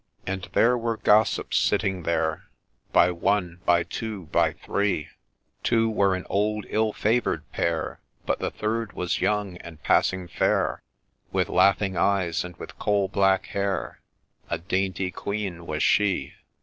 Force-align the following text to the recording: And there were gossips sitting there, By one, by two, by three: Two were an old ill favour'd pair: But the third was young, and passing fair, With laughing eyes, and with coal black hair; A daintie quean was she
And 0.25 0.49
there 0.53 0.75
were 0.79 0.97
gossips 0.97 1.57
sitting 1.57 2.01
there, 2.01 2.49
By 2.91 3.11
one, 3.11 3.61
by 3.67 3.83
two, 3.83 4.25
by 4.31 4.53
three: 4.53 5.09
Two 5.61 5.91
were 5.91 6.15
an 6.15 6.25
old 6.27 6.65
ill 6.69 6.91
favour'd 6.91 7.43
pair: 7.51 7.99
But 8.25 8.39
the 8.39 8.49
third 8.49 8.93
was 8.93 9.21
young, 9.21 9.57
and 9.57 9.83
passing 9.83 10.27
fair, 10.27 10.81
With 11.31 11.49
laughing 11.49 11.97
eyes, 11.97 12.43
and 12.43 12.57
with 12.57 12.79
coal 12.79 13.09
black 13.09 13.45
hair; 13.45 14.01
A 14.49 14.57
daintie 14.57 15.11
quean 15.11 15.67
was 15.67 15.83
she 15.83 16.33